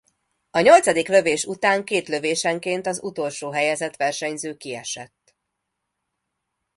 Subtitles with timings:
[0.51, 5.35] A nyolcadik lövés után két lövésenként az utolsó helyezett versenyző kiesett.